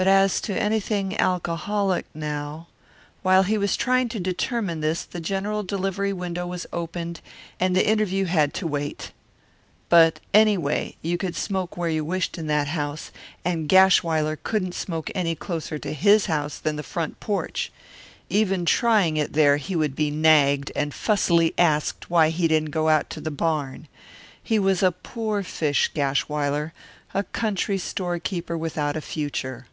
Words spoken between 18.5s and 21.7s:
trying it there he would be nagged, and fussily